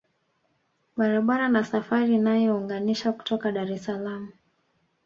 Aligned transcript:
Barabara 0.97 1.49
na 1.49 1.63
safari 1.63 2.13
inayounganisha 2.15 3.11
kutoka 3.11 3.51
Dar 3.51 3.71
es 3.71 3.83
salaam 3.83 4.31